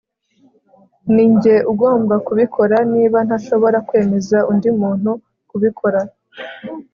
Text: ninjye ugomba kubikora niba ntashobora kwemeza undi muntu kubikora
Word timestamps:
ninjye 1.13 1.55
ugomba 1.71 2.15
kubikora 2.27 2.77
niba 2.93 3.19
ntashobora 3.27 3.77
kwemeza 3.87 4.37
undi 4.51 4.69
muntu 4.79 5.11
kubikora 5.49 6.01